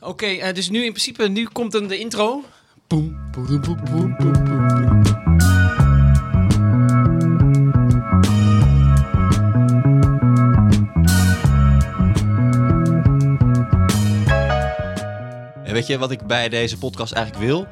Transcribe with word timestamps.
Oké, 0.00 0.26
eh, 0.26 0.54
dus 0.54 0.70
nu 0.70 0.84
in 0.84 0.90
principe, 0.90 1.28
nu 1.28 1.46
komt 1.52 1.72
dan 1.72 1.86
de 1.86 1.98
intro. 1.98 2.44
Boem, 2.86 3.18
boem, 3.30 3.60
boem, 3.60 3.78
boem, 3.84 4.16
boem. 4.16 4.32
En 15.64 15.74
weet 15.74 15.86
je 15.86 15.98
wat 15.98 16.10
ik 16.10 16.26
bij 16.26 16.48
deze 16.48 16.78
podcast 16.78 17.12
eigenlijk 17.12 17.46
wil? 17.46 17.66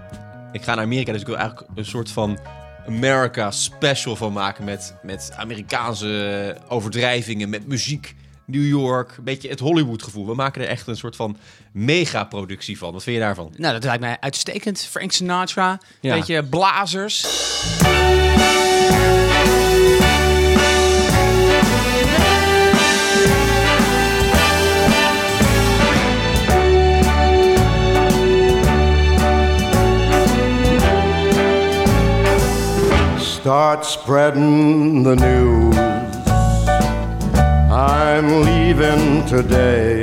Ik 0.52 0.62
ga 0.62 0.74
naar 0.74 0.84
Amerika, 0.84 1.12
dus 1.12 1.20
ik 1.20 1.26
wil 1.26 1.36
eigenlijk 1.36 1.68
een 1.74 1.86
soort 1.86 2.10
van 2.10 2.38
America 2.86 3.50
special 3.50 4.16
van 4.16 4.32
maken 4.32 4.64
met, 4.64 4.94
met 5.02 5.32
Amerikaanse 5.36 6.56
overdrijvingen, 6.68 7.48
met 7.48 7.66
muziek, 7.66 8.14
New 8.46 8.66
York, 8.68 9.14
een 9.18 9.24
beetje 9.24 9.48
het 9.48 9.60
Hollywood 9.60 10.02
gevoel. 10.02 10.26
We 10.26 10.34
maken 10.34 10.62
er 10.62 10.68
echt 10.68 10.86
een 10.86 10.96
soort 10.96 11.16
van 11.16 11.36
megaproductie 11.72 12.78
van. 12.78 12.92
Wat 12.92 13.02
vind 13.02 13.16
je 13.16 13.22
daarvan? 13.22 13.52
Nou, 13.56 13.72
dat 13.72 13.84
lijkt 13.84 14.00
mij 14.00 14.16
uitstekend. 14.20 14.80
Frank 14.80 15.12
Sinatra, 15.12 15.80
Ja. 16.00 16.14
beetje 16.14 16.44
blazers. 16.44 17.24
Start 33.18 33.84
spreading 33.84 35.02
the 35.04 35.14
news. 35.14 36.05
I'm 38.16 38.44
leaving 38.44 39.26
today. 39.26 40.02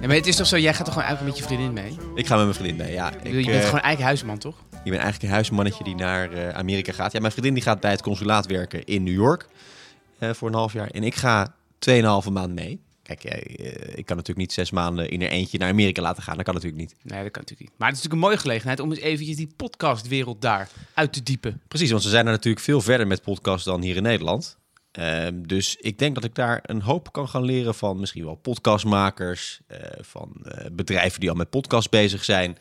Ja, 0.00 0.06
maar 0.06 0.16
het 0.16 0.26
is 0.26 0.36
toch 0.36 0.46
zo, 0.46 0.58
jij 0.58 0.74
gaat 0.74 0.84
toch 0.84 0.94
gewoon 0.94 1.08
eigenlijk 1.08 1.36
met 1.36 1.48
je 1.48 1.54
vriendin 1.54 1.72
mee? 1.72 1.98
Ik 2.14 2.26
ga 2.26 2.36
met 2.36 2.44
mijn 2.44 2.56
vriendin 2.56 2.76
mee, 2.76 2.92
ja. 2.92 3.12
Ik, 3.12 3.24
Je 3.24 3.32
bent 3.32 3.62
eh, 3.62 3.64
gewoon 3.64 3.80
eigen 3.80 4.04
huisman, 4.04 4.38
toch? 4.38 4.56
ik 4.70 4.90
ben 4.90 4.92
eigenlijk 4.92 5.22
een 5.22 5.28
huismannetje 5.28 5.84
die 5.84 5.94
naar 5.94 6.32
eh, 6.32 6.48
Amerika 6.48 6.92
gaat. 6.92 7.12
Ja, 7.12 7.20
mijn 7.20 7.32
vriendin 7.32 7.54
die 7.54 7.62
gaat 7.62 7.80
bij 7.80 7.90
het 7.90 8.02
consulaat 8.02 8.46
werken 8.46 8.84
in 8.84 9.02
New 9.02 9.14
York 9.14 9.46
eh, 10.18 10.30
voor 10.30 10.48
een 10.48 10.54
half 10.54 10.72
jaar. 10.72 10.88
En 10.90 11.02
ik 11.02 11.14
ga 11.14 11.54
2,5 11.90 12.32
maand 12.32 12.54
mee. 12.54 12.80
Kijk, 13.02 13.24
ik 13.94 14.06
kan 14.06 14.16
natuurlijk 14.16 14.36
niet 14.36 14.52
zes 14.52 14.70
maanden 14.70 15.08
in 15.08 15.22
er 15.22 15.28
eentje 15.28 15.58
naar 15.58 15.70
Amerika 15.70 16.02
laten 16.02 16.22
gaan. 16.22 16.36
Dat 16.36 16.44
kan 16.44 16.54
natuurlijk 16.54 16.82
niet. 16.82 16.94
Nee, 17.02 17.22
dat 17.22 17.30
kan 17.30 17.42
natuurlijk 17.42 17.70
niet. 17.70 17.78
Maar 17.78 17.88
het 17.88 17.96
is 17.96 18.02
natuurlijk 18.02 18.22
een 18.22 18.28
mooie 18.28 18.42
gelegenheid 18.42 18.80
om 18.80 18.90
eens 18.90 19.00
eventjes 19.00 19.36
die 19.36 19.48
podcastwereld 19.56 20.40
daar 20.42 20.68
uit 20.94 21.12
te 21.12 21.22
diepen. 21.22 21.60
Precies, 21.68 21.90
want 21.90 22.02
ze 22.02 22.08
zijn 22.08 22.26
er 22.26 22.32
natuurlijk 22.32 22.64
veel 22.64 22.80
verder 22.80 23.06
met 23.06 23.22
podcasts 23.22 23.64
dan 23.64 23.82
hier 23.82 23.96
in 23.96 24.02
Nederland. 24.02 24.56
Ehm, 24.94 25.42
dus 25.42 25.76
ik 25.76 25.98
denk 25.98 26.14
dat 26.14 26.24
ik 26.24 26.34
daar 26.34 26.60
een 26.62 26.82
hoop 26.82 27.12
kan 27.12 27.28
gaan 27.28 27.44
leren 27.44 27.74
van 27.74 28.00
misschien 28.00 28.24
wel 28.24 28.34
podcastmakers, 28.34 29.60
eh, 29.66 29.78
van 30.00 30.32
eh, 30.42 30.66
bedrijven 30.72 31.20
die 31.20 31.30
al 31.30 31.36
met 31.36 31.50
podcast 31.50 31.90
bezig 31.90 32.24
zijn. 32.24 32.58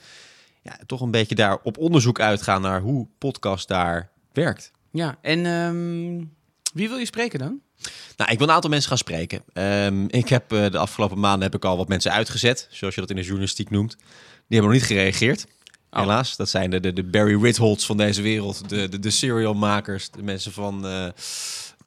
Ja, 0.61 0.79
toch 0.85 1.01
een 1.01 1.11
beetje 1.11 1.35
daar 1.35 1.59
op 1.63 1.77
onderzoek 1.77 2.19
uitgaan 2.19 2.61
naar 2.61 2.81
hoe 2.81 3.07
podcast 3.17 3.67
daar 3.67 4.09
werkt. 4.31 4.71
Ja, 4.91 5.17
en 5.21 5.45
ehm, 5.45 6.25
wie 6.73 6.89
wil 6.89 6.97
je 6.97 7.05
spreken 7.05 7.39
dan? 7.39 7.59
Nou, 8.17 8.31
ik 8.31 8.37
wil 8.37 8.47
een 8.47 8.53
aantal 8.53 8.69
mensen 8.69 8.89
gaan 8.89 8.97
spreken. 8.97 9.43
Ehm, 9.53 10.05
ik 10.07 10.29
heb 10.29 10.51
eh, 10.51 10.71
de 10.71 10.77
afgelopen 10.77 11.19
maanden 11.19 11.41
heb 11.41 11.55
ik 11.55 11.65
al 11.65 11.77
wat 11.77 11.87
mensen 11.87 12.11
uitgezet, 12.11 12.67
zoals 12.71 12.95
je 12.95 13.01
dat 13.01 13.09
in 13.09 13.15
de 13.15 13.21
journalistiek 13.21 13.69
noemt. 13.69 13.95
Die 14.47 14.59
hebben 14.59 14.71
nog 14.71 14.79
niet 14.79 14.89
gereageerd. 14.89 15.45
Helaas, 15.89 16.35
dat 16.35 16.49
zijn 16.49 16.69
de, 16.69 16.79
de, 16.79 16.93
de 16.93 17.03
Barry 17.03 17.41
Ritholtz 17.41 17.85
van 17.85 17.97
deze 17.97 18.21
wereld, 18.21 18.69
de, 18.69 18.89
de, 18.89 18.99
de 18.99 19.09
serialmakers, 19.09 20.09
de 20.09 20.23
mensen 20.23 20.51
van 20.51 20.85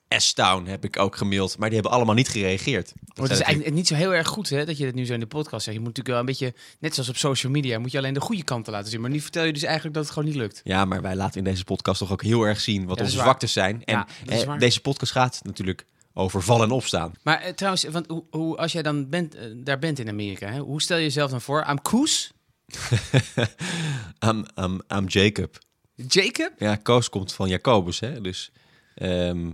S-Town 0.09 0.67
heb 0.67 0.85
ik 0.85 0.99
ook 0.99 1.17
gemaild, 1.17 1.59
maar 1.59 1.69
die 1.69 1.79
hebben 1.79 1.97
allemaal 1.97 2.15
niet 2.15 2.29
gereageerd. 2.29 2.93
Dat 3.05 3.29
het 3.29 3.39
is 3.39 3.45
eigenlijk 3.45 3.75
niet 3.75 3.87
zo 3.87 3.95
heel 3.95 4.15
erg 4.15 4.29
goed 4.29 4.49
hè, 4.49 4.65
dat 4.65 4.79
je 4.79 4.87
het 4.87 4.95
nu 4.95 5.07
zo 5.07 5.12
in 5.12 5.21
de 5.21 5.27
podcast 5.27 5.65
zegt. 5.65 5.77
Je 5.77 5.83
moet 5.83 5.97
natuurlijk 5.97 6.09
wel 6.09 6.19
een 6.19 6.27
beetje, 6.27 6.55
net 6.81 6.95
zoals 6.95 7.09
op 7.09 7.17
social 7.17 7.53
media, 7.53 7.79
moet 7.79 7.91
je 7.91 7.99
alleen 7.99 8.15
de 8.15 8.21
goede 8.21 8.45
kanten 8.45 8.73
laten 8.73 8.91
zien. 8.91 9.01
Maar 9.01 9.11
nu 9.11 9.21
vertel 9.21 9.45
je 9.45 9.53
dus 9.53 9.62
eigenlijk 9.62 9.95
dat 9.95 10.05
het 10.05 10.12
gewoon 10.12 10.29
niet 10.29 10.39
lukt. 10.39 10.61
Ja, 10.65 10.84
maar 10.84 11.03
wij 11.03 11.17
laten 11.17 11.39
in 11.39 11.45
deze 11.45 11.65
podcast 11.65 11.99
toch 11.99 12.12
ook 12.12 12.23
heel 12.23 12.43
erg 12.43 12.61
zien 12.61 12.87
wat 12.87 13.01
onze 13.01 13.19
zwaktes 13.19 13.53
zijn. 13.53 13.84
En 13.84 13.95
Ja, 13.95 14.07
eh, 14.27 14.59
deze 14.59 14.81
podcast 14.81 15.12
gaat 15.12 15.41
natuurlijk 15.43 15.87
over 16.12 16.43
vallen 16.43 16.65
en 16.66 16.72
opstaan. 16.72 17.12
Maar 17.22 17.41
eh, 17.41 17.53
trouwens, 17.53 17.84
want 17.84 18.06
hoe, 18.06 18.25
hoe, 18.31 18.56
als 18.56 18.72
jij 18.72 18.83
dan 18.83 19.09
bent, 19.09 19.34
eh, 19.34 19.45
daar 19.56 19.78
bent 19.78 19.99
in 19.99 20.09
Amerika, 20.09 20.50
hè, 20.50 20.59
hoe 20.59 20.83
stel 20.83 20.97
je 20.97 21.03
jezelf 21.03 21.31
dan 21.31 21.41
voor? 21.41 21.66
I'm 21.69 21.83
Koes? 21.83 22.33
I'm, 24.28 24.45
I'm, 24.59 24.81
I'm 24.95 25.06
Jacob. 25.06 25.59
Jacob? 25.95 26.53
Ja, 26.59 26.77
Koos 26.77 27.09
komt 27.09 27.33
van 27.33 27.49
Jacobus, 27.49 28.00
hè? 28.00 28.21
Dus, 28.21 28.50
ehm, 28.95 29.50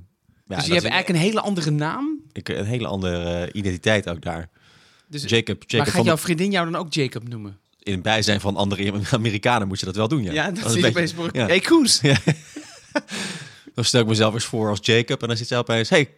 ja, 0.48 0.56
dus 0.56 0.66
je 0.66 0.72
hebt 0.72 0.84
eigenlijk 0.86 1.08
een 1.08 1.24
hele 1.28 1.40
andere 1.40 1.70
naam? 1.70 2.20
ik, 2.32 2.48
een 2.48 2.64
hele 2.64 2.86
andere 2.86 3.44
eh, 3.46 3.48
identiteit 3.60 4.08
ook 4.08 4.22
daar. 4.22 4.48
Dus, 5.08 5.22
Jacob, 5.22 5.46
maar 5.58 5.64
Jacob 5.66 5.86
gaat 5.86 5.96
van, 5.96 6.04
jouw 6.04 6.16
vriendin 6.16 6.50
jou 6.50 6.70
dan 6.70 6.80
ook 6.80 6.92
Jacob 6.92 7.28
noemen? 7.28 7.56
in 7.82 7.92
het 7.92 8.02
bijzijn 8.02 8.40
van 8.40 8.56
andere 8.56 8.92
Amerikanen 9.10 9.68
moet 9.68 9.80
je 9.80 9.86
dat 9.86 9.96
wel 9.96 10.08
doen, 10.08 10.22
ja. 10.22 10.32
Ja, 10.32 10.50
dat 10.50 10.64
is 10.74 10.82
een 10.82 10.92
beetje- 10.92 11.28
ja. 11.32 11.46
Hey 11.46 11.60
Koes! 11.60 12.00
Dan 13.74 13.84
stel 13.84 14.00
ik 14.00 14.06
mezelf 14.06 14.34
eens 14.34 14.44
voor 14.44 14.68
als 14.68 14.78
Jacob 14.82 15.22
en 15.22 15.28
dan 15.28 15.36
zit 15.36 15.46
zij 15.48 15.58
opeens, 15.58 15.88
hey, 15.88 16.10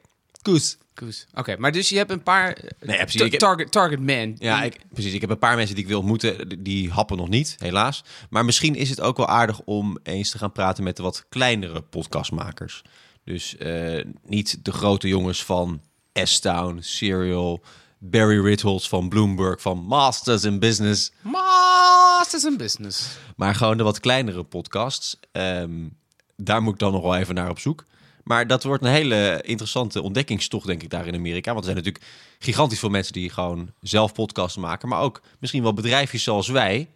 Koes. 0.43 0.77
Koes. 0.95 1.27
Oké, 1.35 1.57
maar 1.59 1.73
dus 1.73 1.89
je 1.89 1.97
hebt 1.97 2.11
een 2.11 2.23
paar 2.23 2.53
eh, 2.53 2.71
Nee, 2.81 2.97
precies. 2.97 3.21
Ik 3.21 3.31
heb- 3.31 3.41
target, 3.41 3.73
target 3.73 4.01
man. 4.01 4.37
Ja, 4.39 4.63
ik, 4.63 4.77
precies. 4.93 5.13
Ik 5.13 5.21
heb 5.21 5.31
een 5.31 5.39
paar 5.39 5.57
mensen 5.57 5.75
die 5.75 5.85
ik 5.85 5.91
wil 5.91 5.99
ontmoeten. 5.99 6.49
Die- 6.49 6.63
Die 6.63 6.91
happen 6.91 7.17
nog 7.17 7.29
niet, 7.29 7.57
helaas. 7.59 8.05
Maar 8.31 8.45
misschien 8.45 8.75
is 8.75 8.91
het 8.91 9.01
ook 9.01 9.17
wel 9.17 9.29
aardig 9.29 9.61
om 9.65 9.99
eens 10.03 10.31
te 10.31 10.39
gaan 10.39 10.53
praten 10.53 10.85
met 10.85 10.97
de 10.97 11.03
wat 11.03 11.25
kleinere 11.29 11.81
podcastmakers. 11.81 12.83
Dus 13.25 13.57
eh, 13.57 14.05
niet 14.27 14.65
de 14.65 14.73
grote 14.73 15.09
jongens 15.09 15.45
van 15.45 15.81
S-Town, 16.13 16.79
Serial, 16.81 17.63
Barry 17.99 18.45
Ritholtz 18.45 18.89
van 18.89 19.09
Bloomberg, 19.09 19.61
van 19.61 19.79
Masters 19.79 20.45
in 20.45 20.59
Business. 20.59 21.13
Masters 21.21 22.45
in 22.45 22.57
business. 22.57 23.07
Maar 23.37 23.55
gewoon 23.55 23.77
de 23.77 23.83
wat 23.83 24.01
kleinere 24.01 24.43
podcasts. 24.43 25.19
Ehm, 25.33 25.89
daar 26.37 26.63
moet 26.63 26.73
ik 26.73 26.79
dan 26.79 26.93
nog 26.93 27.03
wel 27.03 27.17
even 27.17 27.35
naar 27.35 27.51
op 27.51 27.59
zoek. 27.59 27.85
Maar 28.25 28.47
dat 28.47 28.63
wordt 28.63 28.85
een 28.85 28.91
hele 28.91 29.43
interessante 29.45 30.03
ontdekkingstocht, 30.03 30.67
denk 30.67 30.83
ik, 30.83 30.91
daar 30.91 31.07
in 31.07 31.15
Amerika. 31.15 31.53
Want 31.53 31.67
er 31.67 31.73
zijn 31.73 31.85
natuurlijk 31.85 32.05
gigantisch 32.39 32.79
veel 32.79 32.89
mensen 32.89 33.13
die 33.13 33.31
gewoon 33.31 33.73
zelf 33.81 34.13
podcasts 34.13 34.57
maken. 34.57 34.89
Maar 34.89 35.01
ook 35.01 35.23
misschien 35.39 35.63
wel 35.63 35.73
bedrijfjes 35.75 36.23
zoals 36.23 36.49
wij, 36.49 36.89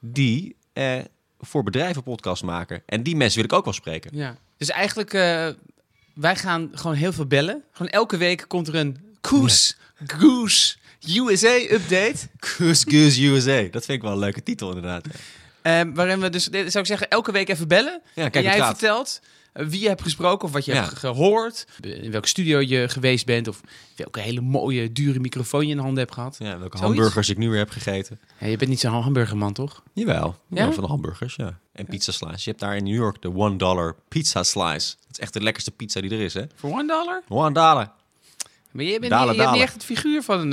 die 0.00 0.56
eh, 0.72 0.98
voor 1.46 1.62
bedrijven 1.62 2.02
podcasts 2.02 2.42
maken. 2.42 2.82
En 2.86 3.02
die 3.02 3.16
mensen 3.16 3.36
wil 3.36 3.50
ik 3.50 3.52
ook 3.52 3.64
wel 3.64 3.72
spreken. 3.72 4.10
Ja. 4.14 4.36
Dus 4.56 4.70
eigenlijk, 4.70 5.14
eh, 5.14 5.48
wij 6.14 6.36
gaan 6.36 6.70
gewoon 6.72 6.96
heel 6.96 7.12
veel 7.12 7.26
bellen. 7.26 7.62
Gewoon 7.72 7.92
elke 7.92 8.16
week 8.16 8.44
komt 8.48 8.68
er 8.68 8.74
een 8.74 8.98
Koes, 9.20 9.76
Goose, 10.06 10.76
USA 11.00 11.56
update. 11.70 12.16
Goose 12.38 12.84
Goose 12.90 13.26
USA. 13.26 13.62
Dat 13.62 13.84
vind 13.84 13.88
ik 13.88 14.02
wel 14.02 14.12
een 14.12 14.18
leuke 14.18 14.42
titel, 14.42 14.68
inderdaad. 14.68 15.06
Eh, 15.62 15.80
waarin 15.94 16.20
we 16.20 16.28
dus, 16.28 16.44
zou 16.44 16.78
ik 16.78 16.86
zeggen, 16.86 17.08
elke 17.08 17.32
week 17.32 17.48
even 17.48 17.68
bellen. 17.68 18.00
Ja, 18.14 18.28
kijk 18.28 18.46
en 18.46 18.56
jij 18.56 18.66
vertelt 18.66 19.20
eh, 19.22 19.28
wie 19.54 19.80
je 19.80 19.88
hebt 19.88 20.02
gesproken 20.02 20.46
of 20.46 20.52
wat 20.52 20.64
je 20.64 20.72
hebt 20.72 20.98
gehoord. 20.98 21.66
In 21.80 22.10
welk 22.10 22.26
studio 22.26 22.60
je 22.60 22.88
geweest 22.88 23.26
bent 23.26 23.48
of 23.48 23.60
welke 23.96 24.20
hele 24.20 24.40
mooie, 24.40 24.92
dure 24.92 25.20
microfoon 25.20 25.64
je 25.64 25.70
in 25.70 25.76
de 25.76 25.82
handen 25.82 26.02
hebt 26.02 26.14
gehad. 26.14 26.36
Ja, 26.38 26.58
welke 26.58 26.78
hamburgers 26.78 27.28
ik 27.28 27.38
nu 27.38 27.48
weer 27.50 27.58
heb 27.58 27.70
gegeten. 27.70 28.20
Ja, 28.38 28.46
je 28.46 28.56
bent 28.56 28.70
niet 28.70 28.80
zo'n 28.80 28.92
hamburgerman, 28.92 29.52
toch? 29.52 29.82
Jawel, 29.92 30.36
ja? 30.48 30.72
van 30.72 30.82
de 30.82 30.88
hamburgers, 30.88 31.36
ja. 31.36 31.58
En 31.72 31.86
pizza 31.86 32.12
slice. 32.12 32.36
Je 32.36 32.50
hebt 32.50 32.60
daar 32.60 32.76
in 32.76 32.84
New 32.84 32.94
York 32.94 33.22
de 33.22 33.34
one 33.34 33.56
dollar 33.56 33.96
pizza 34.08 34.42
slice. 34.42 34.94
Dat 35.00 35.10
is 35.10 35.18
echt 35.18 35.32
de 35.32 35.40
lekkerste 35.40 35.70
pizza 35.70 36.00
die 36.00 36.10
er 36.10 36.20
is, 36.20 36.34
hè? 36.34 36.44
Voor 36.54 36.70
$1? 36.70 37.28
$1. 37.28 38.03
Maar 38.74 38.84
je, 38.84 38.98
bent 38.98 39.10
Dalen, 39.12 39.26
niet, 39.26 39.36
je 39.36 39.40
hebt 39.42 39.52
niet 39.56 39.60
dalen. 39.60 39.62
echt 39.62 39.72
het 39.72 39.84
figuur 39.84 40.22
van 40.22 40.52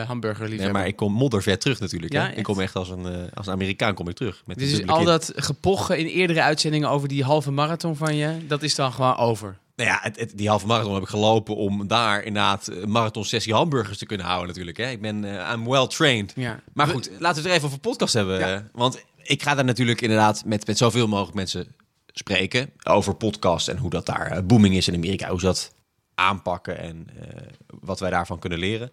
eh 0.00 0.06
hamburger 0.06 0.48
Nee, 0.48 0.70
maar 0.72 0.86
ik 0.86 0.96
kom 0.96 1.12
moddervet 1.12 1.60
terug 1.60 1.80
natuurlijk. 1.80 2.12
Ja, 2.12 2.20
hè? 2.22 2.28
echt? 2.28 2.36
Ik 2.38 2.42
kom 2.44 2.60
echt 2.60 2.74
als 2.74 2.88
een, 2.88 3.06
eh, 3.06 3.18
als 3.34 3.46
een 3.46 3.52
Amerikaan 3.52 3.94
kom 3.94 4.08
ik 4.08 4.14
terug. 4.16 4.42
Met 4.46 4.58
Dus 4.58 4.86
al 4.86 5.04
dat 5.04 5.32
gepochen 5.36 5.98
in 5.98 6.06
eerdere 6.06 6.42
uitzendingen 6.42 6.88
over 6.90 7.08
die 7.08 7.24
halve 7.24 7.50
marathon 7.50 7.96
van 7.96 8.16
je, 8.16 8.46
dat 8.46 8.62
is 8.62 8.74
dan 8.74 8.92
gewoon 8.92 9.16
over. 9.16 9.56
Nou 9.76 9.88
ja, 9.90 9.98
het, 10.02 10.18
het- 10.20 10.32
die 10.38 10.48
halve 10.48 10.66
marathon 10.66 10.94
heb 10.94 11.02
ik 11.02 11.08
gelopen 11.08 11.56
om 11.56 11.86
daar 11.86 12.22
inderdaad 12.22 12.66
een 12.72 12.90
marathon 12.90 13.24
sessie 13.24 13.54
hamburgers 13.54 13.98
te 13.98 14.06
kunnen 14.06 14.26
houden 14.26 14.48
natuurlijk. 14.48 14.76
Hè? 14.76 14.90
Ik 14.90 15.00
ben, 15.00 15.24
eh, 15.24 15.52
I'm 15.54 15.68
well 15.68 15.86
trained. 15.86 16.32
Ja. 16.36 16.60
Maar 16.74 16.86
goed, 16.86 17.10
laten 17.18 17.20
we 17.20 17.26
het 17.40 17.44
er 17.48 17.50
even 17.50 17.66
over 17.66 17.78
podcast 17.78 18.14
hebben. 18.14 18.38
Ja. 18.38 18.54
eh, 18.54 18.60
Want 18.72 19.04
ik 19.22 19.42
ga 19.42 19.54
daar 19.54 19.64
natuurlijk 19.64 20.00
inderdaad 20.00 20.42
met, 20.44 20.66
met 20.66 20.78
zoveel 20.78 21.06
mogelijk 21.08 21.34
mensen 21.34 21.66
spreken 22.12 22.70
over 22.82 23.14
podcast 23.14 23.68
en 23.68 23.76
hoe 23.76 23.90
dat 23.90 24.06
daar 24.06 24.26
eh, 24.30 24.42
booming 24.44 24.74
is 24.76 24.88
in 24.88 24.94
Amerika. 24.94 25.28
Hoe 25.30 25.40
ze 25.40 25.46
dat 25.46 25.72
aanpakken 26.14 26.78
en 26.78 27.06
eh, 27.18 27.42
wat 27.66 28.00
wij 28.00 28.10
daarvan 28.10 28.38
kunnen 28.38 28.58
leren. 28.58 28.90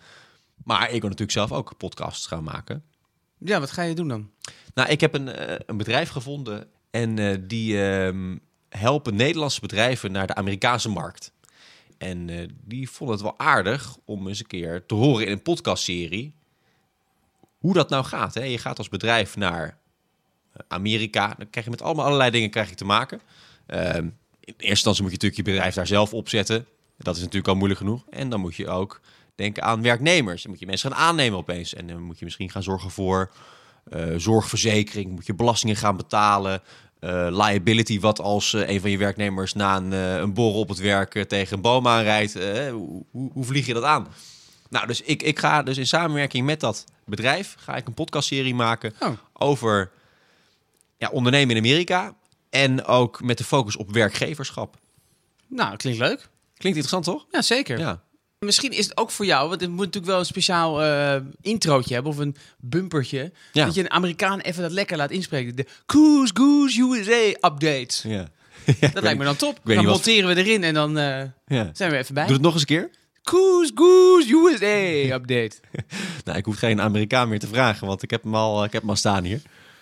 Maar 0.63 0.83
ik 0.83 1.01
wil 1.01 1.09
natuurlijk 1.09 1.31
zelf 1.31 1.51
ook 1.51 1.77
podcasts 1.77 2.27
gaan 2.27 2.43
maken. 2.43 2.83
Ja, 3.37 3.59
wat 3.59 3.71
ga 3.71 3.81
je 3.81 3.95
doen 3.95 4.07
dan? 4.07 4.31
Nou, 4.73 4.89
ik 4.89 5.01
heb 5.01 5.13
een, 5.13 5.27
eh, 5.29 5.59
een 5.65 5.77
bedrijf 5.77 6.09
gevonden 6.09 6.67
en 6.91 7.19
eh, 7.19 7.37
die 7.41 7.83
ehm, 7.83 8.37
helpen 8.69 9.15
Nederlandse 9.15 9.61
bedrijven 9.61 10.11
naar 10.11 10.27
de 10.27 10.35
Amerikaanse 10.35 10.89
markt. 10.89 11.31
En 11.97 12.49
die 12.63 12.89
vonden 12.89 13.15
het 13.15 13.25
wel 13.25 13.39
aardig 13.39 13.97
om 14.05 14.27
eens 14.27 14.39
een 14.39 14.47
keer 14.47 14.85
te 14.85 14.95
horen 14.95 15.25
in 15.25 15.31
een 15.31 15.41
podcastserie 15.41 16.35
hoe 17.61 17.73
dat 17.73 17.89
nou 17.89 18.03
gaat. 18.03 18.33
Hè? 18.33 18.43
Je 18.43 18.57
gaat 18.57 18.77
als 18.77 18.89
bedrijf 18.89 19.35
naar 19.35 19.77
Amerika, 20.67 21.33
dan 21.37 21.49
krijg 21.49 21.65
je 21.65 21.71
met 21.71 21.81
allemaal 21.81 22.05
allerlei 22.05 22.31
dingen 22.31 22.49
krijg 22.49 22.69
je 22.69 22.75
te 22.75 22.85
maken. 22.85 23.21
Ehm, 23.65 24.05
in 24.39 24.53
eerste 24.57 24.65
instantie 24.67 25.03
moet 25.03 25.11
je 25.11 25.17
natuurlijk 25.17 25.47
je 25.47 25.53
bedrijf 25.53 25.73
daar 25.73 25.87
zelf 25.87 26.13
opzetten. 26.13 26.65
Dat 27.01 27.15
is 27.15 27.21
natuurlijk 27.21 27.47
al 27.47 27.55
moeilijk 27.55 27.79
genoeg. 27.79 28.03
En 28.09 28.29
dan 28.29 28.39
moet 28.39 28.55
je 28.55 28.67
ook 28.67 29.01
Denk 29.41 29.59
aan 29.59 29.81
werknemers. 29.81 30.41
Dan 30.41 30.51
moet 30.51 30.59
je 30.59 30.65
mensen 30.65 30.91
gaan 30.91 30.99
aannemen 30.99 31.37
opeens. 31.37 31.73
En 31.73 31.87
dan 31.87 32.01
moet 32.01 32.19
je 32.19 32.25
misschien 32.25 32.49
gaan 32.49 32.63
zorgen 32.63 32.91
voor 32.91 33.31
eh, 33.89 34.05
zorgverzekering. 34.17 35.11
Moet 35.11 35.25
je 35.25 35.33
belastingen 35.33 35.75
gaan 35.75 35.97
betalen. 35.97 36.61
Eh, 36.99 37.27
liability, 37.29 37.99
wat 37.99 38.19
als 38.19 38.53
eh, 38.53 38.69
een 38.69 38.81
van 38.81 38.89
je 38.89 38.97
werknemers 38.97 39.53
na 39.53 39.75
een, 39.75 39.91
een 39.91 40.33
borrel 40.33 40.59
op 40.59 40.69
het 40.69 40.79
werk 40.79 41.23
tegen 41.27 41.55
een 41.55 41.61
boom 41.61 41.87
aanrijdt. 41.87 42.33
hoe, 42.71 43.03
hoe, 43.11 43.31
hoe 43.33 43.45
vlieg 43.45 43.65
je 43.65 43.73
dat 43.73 43.83
aan? 43.83 44.07
Nou, 44.69 44.87
dus 44.87 45.01
ik, 45.01 45.23
ik 45.23 45.39
ga 45.39 45.63
dus 45.63 45.77
in 45.77 45.87
samenwerking 45.87 46.45
met 46.45 46.59
dat 46.59 46.85
bedrijf 47.05 47.55
ga 47.59 47.75
ik 47.75 47.87
een 47.87 47.93
podcastserie 47.93 48.55
maken 48.55 48.93
Oh. 48.99 49.11
over 49.33 49.91
ja, 50.97 51.09
ondernemen 51.09 51.55
in 51.55 51.61
Amerika. 51.61 52.15
En 52.49 52.85
ook 52.85 53.21
met 53.21 53.37
de 53.37 53.43
focus 53.43 53.75
op 53.75 53.91
werkgeverschap. 53.91 54.77
Nou, 55.47 55.75
klinkt 55.75 55.99
leuk. 55.99 56.29
Klinkt 56.61 56.79
interessant, 56.79 57.03
toch? 57.03 57.25
Ja, 57.31 57.41
zeker. 57.41 57.79
Ja. 57.79 58.01
Misschien 58.39 58.71
is 58.71 58.85
het 58.85 58.97
ook 58.97 59.11
voor 59.11 59.25
jou, 59.25 59.49
want 59.49 59.61
het 59.61 59.69
moet 59.69 59.79
natuurlijk 59.85 60.05
wel 60.05 60.19
een 60.19 60.25
speciaal 60.25 60.81
eh 60.83 61.15
introotje 61.41 61.93
hebben 61.93 62.11
of 62.11 62.17
een 62.17 62.35
bumpertje. 62.59 63.31
Ja. 63.51 63.65
Dat 63.65 63.73
je 63.75 63.81
een 63.81 63.91
Amerikaan 63.91 64.39
even 64.39 64.61
dat 64.61 64.71
lekker 64.71 64.97
laat 64.97 65.11
inspreken. 65.11 65.55
De 65.55 65.65
Coos 65.85 66.29
Goose 66.33 66.81
USA 66.81 67.47
update. 67.49 68.09
ja. 68.09 68.27
Dat 68.93 69.03
lijkt 69.03 69.17
me 69.19 69.25
dan 69.25 69.35
top. 69.35 69.59
Dan 69.63 69.75
wat- 69.75 69.85
monteren 69.85 70.35
we 70.35 70.41
erin 70.43 70.63
en 70.63 70.73
dan 70.73 70.97
eh, 70.97 71.23
zijn 71.73 71.91
we 71.91 71.97
even 71.97 72.13
bij. 72.13 72.25
Doe 72.25 72.33
het 72.33 72.41
nog 72.43 72.51
eens 72.53 72.61
een 72.61 72.67
keer. 72.67 72.89
Coos 73.23 73.71
Goose 73.75 74.33
USA 74.49 75.13
update. 75.15 75.51
Nou, 76.25 76.37
ik 76.37 76.45
hoef 76.45 76.57
geen 76.57 76.81
Amerikaan 76.81 77.29
meer 77.29 77.39
te 77.39 77.47
vragen, 77.47 77.87
want 77.87 78.03
ik 78.03 78.09
heb 78.09 78.23
hem 78.23 78.35
al, 78.35 78.63
ik 78.63 78.71
heb 78.71 78.81
hem 78.81 78.89
al 78.89 78.95
staan 78.95 79.23
hier. 79.23 79.41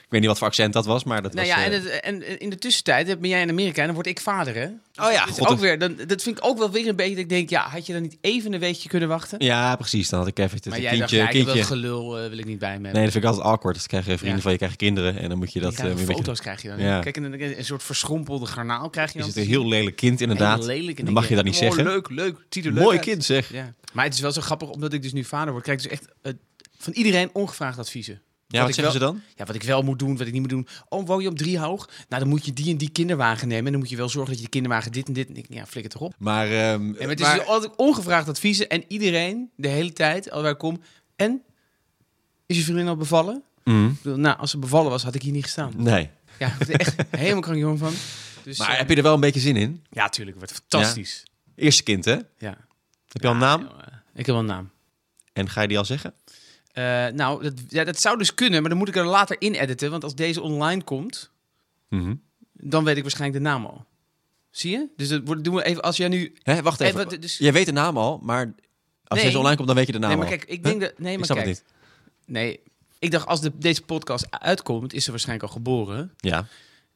Ik 0.10 0.16
weet 0.16 0.24
niet 0.24 0.34
wat 0.34 0.40
voor 0.40 0.48
accent 0.48 0.74
dat 0.74 0.86
was, 0.86 1.04
maar 1.04 1.22
dat 1.22 1.34
nou 1.34 1.48
was... 1.48 1.56
ja, 1.56 1.64
en, 1.64 1.72
eh, 1.72 1.84
het, 1.84 2.00
en 2.02 2.40
in 2.40 2.50
de 2.50 2.58
tussentijd 2.58 3.20
ben 3.20 3.30
jij 3.30 3.42
in 3.42 3.50
Amerika 3.50 3.80
en 3.80 3.86
dan 3.86 3.96
word 3.96 4.08
ik 4.08 4.20
vader, 4.20 4.56
hè? 4.56 4.66
Oh 4.66 5.12
ja, 5.12 5.26
dat, 5.26 5.38
is 5.40 5.48
ook 5.48 5.60
weer, 5.60 5.80
dan, 5.80 5.96
dat 6.08 6.22
vind 6.22 6.38
ik 6.38 6.46
ook 6.46 6.58
wel 6.58 6.72
weer 6.72 6.88
een 6.88 6.96
beetje 6.96 7.14
dat 7.14 7.24
ik 7.24 7.30
denk, 7.30 7.50
ja, 7.50 7.68
had 7.70 7.86
je 7.86 7.94
dan 7.94 8.02
niet 8.02 8.18
even 8.22 8.54
een 8.54 8.60
weekje 8.60 8.90
kunnen 8.90 9.10
wachten? 9.10 9.44
Ja, 9.44 9.76
precies. 9.76 10.10
Dan 10.10 10.20
had 10.20 10.28
ik 10.28 10.40
even 10.40 10.56
het 10.56 10.66
maar 10.66 10.76
een 10.78 10.84
jij 10.84 10.98
dacht, 10.98 11.12
ja, 11.12 11.28
kindje... 11.28 11.64
gelul, 11.64 12.20
eh, 12.20 12.30
wil 12.30 12.38
ik 12.38 12.46
niet 12.46 12.60
bij 12.60 12.68
me 12.68 12.74
hebben. 12.74 12.94
Nee, 12.94 13.04
dat 13.04 13.12
vind 13.12 13.24
ik 13.24 13.30
altijd 13.30 13.48
awkward. 13.48 13.76
Dan 13.76 13.86
krijg 13.88 14.06
je 14.06 14.18
vrienden 14.18 14.36
Ja. 14.36 14.42
van 14.42 14.52
je 14.52 14.58
krijgen 14.58 14.78
kinderen 14.78 15.18
en 15.18 15.30
dan 15.30 15.38
moet 15.38 15.54
je 15.54 15.60
dat... 15.60 15.74
Eh, 15.74 15.86
een 15.86 15.98
foto's 15.98 16.40
krijg 16.40 16.62
je 16.62 16.68
dan. 16.68 16.80
Ja. 16.80 17.00
Kijk, 17.00 17.16
en 17.18 17.22
dan- 17.32 17.40
een 17.40 17.66
soort 17.66 17.84
verschrompelde 17.84 18.46
garnaal 18.46 18.90
krijg 18.90 19.14
je 19.14 19.20
Is 19.20 19.26
dan. 19.26 19.34
het 19.34 19.44
een 19.44 19.50
heel 19.50 19.68
lelijk 19.68 19.96
kind 19.96 20.22
inderdaad. 20.22 20.58
Heel 20.58 20.68
lelijk. 20.68 21.00
En 21.00 21.06
Dan 21.06 21.14
mag 21.14 21.30
je 21.30 21.36
dat 21.36 21.44
niet 21.44 21.54
oh, 21.54 21.60
zeggen. 21.60 21.84
leuk, 21.84 22.10
leuk. 22.10 22.36
Er 22.50 22.62
leuk 22.62 22.74
Mooi 22.74 22.98
uit. 22.98 23.06
kind 23.06 23.24
zeg. 23.26 23.54
Ja. 23.54 23.74
Maar 23.94 24.06
het 24.06 24.14
is 24.14 24.20
wel 24.20 24.32
zo 24.32 24.42
grappig, 24.42 24.70
omdat 24.70 24.94
ik 24.94 25.02
dus 25.02 25.14
nu 25.14 25.24
vader 25.24 25.52
word, 25.52 25.64
krijg 25.64 25.84
ik 25.84 25.90
dus 25.90 26.00
echt 26.00 26.08
eh, 26.22 26.34
van 26.78 26.94
iedereen 26.94 27.30
ongevraagd 27.34 27.78
adviezen. 27.78 28.22
Ja, 28.52 28.64
wat 28.66 28.76
zeggen 28.76 28.84
wel, 28.84 28.92
ze 28.92 29.00
dan? 29.00 29.22
Ja, 29.36 29.46
wat 29.46 29.56
ik 29.56 29.64
wel 29.64 29.82
moet 29.82 30.00
doen, 30.00 30.18
wat 30.18 30.28
ik 30.28 30.32
niet 30.34 30.42
moet 30.42 30.50
doen. 30.50 30.68
Oh, 30.90 31.06
woon 31.08 31.22
je 31.22 31.28
op 31.28 31.38
Driehoog? 31.38 31.90
Nou, 32.10 32.22
dan 32.22 32.30
moet 32.32 32.46
je 32.46 32.54
die 32.54 32.72
en 32.72 32.78
die 32.78 32.90
kinderwagen 32.90 33.48
nemen. 33.48 33.66
En 33.66 33.72
dan 33.72 33.80
moet 33.82 33.90
je 33.90 33.96
wel 33.96 34.10
zorgen 34.10 34.30
dat 34.30 34.38
je 34.40 34.44
de 34.46 34.50
kinderwagen 34.52 34.92
dit 34.92 35.08
en 35.08 35.14
dit... 35.14 35.28
En 35.30 35.36
ik, 35.36 35.46
ja, 35.50 35.66
flikker 35.66 35.92
toch 35.92 36.02
op. 36.02 36.14
Maar, 36.18 36.46
ehm, 36.48 36.54
Ja, 36.58 36.78
maar 36.78 37.08
het 37.10 37.20
is 37.20 37.26
maar- 37.26 37.38
dus 37.38 37.48
altijd 37.48 37.76
ongevraagd 37.76 38.28
adviezen. 38.30 38.70
En 38.70 38.84
iedereen, 38.88 39.50
de 39.56 39.68
hele 39.68 39.94
tijd, 39.94 40.32
al 40.32 40.42
waar 40.42 40.52
ik 40.52 40.58
kom... 40.58 40.82
En? 41.16 41.42
Is 42.46 42.58
je 42.58 42.64
vriendin 42.64 42.88
al 42.88 42.96
bevallen? 42.96 43.44
Mhm. 43.64 43.92
Nou, 44.04 44.38
als 44.38 44.52
ze 44.52 44.58
bevallen 44.58 44.92
was, 44.92 45.04
had 45.04 45.16
ik 45.16 45.22
hier 45.22 45.32
niet 45.32 45.44
gestaan. 45.44 45.74
Nee. 45.78 46.10
Ja, 46.40 46.56
echt 46.68 46.96
helemaal 47.18 47.42
krankjong 47.42 47.80
van. 47.80 47.94
Dus, 48.44 48.58
Maar 48.58 48.70
eh, 48.70 48.78
heb 48.78 48.90
je 48.90 48.96
er 48.96 49.04
wel 49.04 49.14
een 49.14 49.20
beetje 49.20 49.40
zin 49.40 49.56
in? 49.56 49.84
Ja, 49.90 50.10
tuurlijk. 50.10 50.42
Het 50.42 50.50
wordt 50.52 50.64
fantastisch. 50.70 51.24
Eerste 51.56 51.84
kind, 51.84 52.06
hè? 52.06 52.18
Ja. 52.38 52.58
Heb 53.08 53.22
je 53.22 53.28
al 53.28 53.34
een 53.34 53.40
naam? 53.40 53.62
Ik 54.14 54.26
heb 54.26 54.26
wel 54.26 54.40
een 54.40 54.46
naam. 54.46 54.70
En 55.34 55.50
ga 55.50 55.62
je 55.62 55.68
die 55.68 55.78
al 55.78 55.86
zeggen? 55.86 56.14
Eh, 56.72 57.08
nou, 57.08 57.44
dat, 57.44 57.54
ja, 57.68 57.84
dat 57.84 58.00
zou 58.00 58.18
dus 58.18 58.34
kunnen, 58.34 58.60
maar 58.62 58.70
dan 58.70 58.80
moet 58.80 58.88
ik 58.88 58.96
er 58.96 59.06
later 59.06 59.36
in 59.40 59.54
editen. 59.54 59.92
Want 59.92 60.04
als 60.04 60.16
deze 60.16 60.42
online 60.42 60.84
komt, 60.84 61.32
Mhm. 61.90 62.16
dan 62.54 62.84
weet 62.84 62.96
ik 62.98 63.02
waarschijnlijk 63.02 63.44
de 63.44 63.50
naam 63.50 63.66
al. 63.66 63.86
Zie 64.50 64.72
je? 64.72 64.88
Dus 64.96 65.08
dat 65.08 65.44
doen 65.44 65.56
we 65.56 65.64
even 65.66 65.82
als 65.84 65.98
jij 65.98 66.08
nu. 66.08 66.34
Hè, 66.44 66.62
wacht 66.62 66.80
even. 66.80 67.06
Even, 67.08 67.22
dus- 67.22 67.38
Jij 67.38 67.54
weet 67.54 67.66
de 67.66 67.72
naam 67.72 67.98
al, 67.98 68.20
maar 68.24 68.54
als 69.04 69.18
Nee. 69.18 69.24
deze 69.28 69.38
online 69.38 69.56
komt, 69.56 69.68
dan 69.68 69.76
weet 69.78 69.86
je 69.86 69.92
de 69.92 70.00
naam 70.00 70.10
nee, 70.10 70.18
maar 70.18 70.28
al. 70.28 70.38
kijk, 70.38 70.50
ik 70.50 70.64
denk 70.64 70.82
dat. 70.82 71.00
Nee, 71.00 71.12
Ik 71.12 71.18
maar 71.18 71.26
snap 71.26 71.38
kijk. 71.38 71.50
het 71.50 71.64
niet. 71.66 71.74
Nee, 72.36 72.60
ik 73.00 73.12
dacht 73.12 73.28
als 73.28 73.42
de, 73.42 73.52
deze 73.58 73.82
podcast 73.82 74.26
uitkomt, 74.32 74.94
is 74.94 75.04
ze 75.04 75.12
waarschijnlijk 75.12 75.48
al 75.50 75.54
geboren. 75.56 76.14
Ja. 76.18 76.46